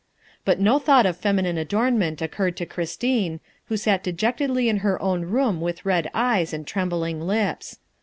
But 0.45 0.59
no 0.59 0.79
thought 0.79 1.05
of 1.05 1.15
feminine 1.15 1.59
adornment 1.59 2.23
occurred 2.23 2.57
to 2.57 2.65
Christine, 2.65 3.39
who 3.67 3.77
sat 3.77 4.03
dejectedly 4.03 4.67
in 4.67 4.77
her 4.77 4.99
own 4.99 5.25
room 5.25 5.61
with 5.61 5.85
red 5.85 6.09
eyes 6.15 6.53
and 6.53 6.65
trembling 6.65 7.21
lips. 7.21 7.77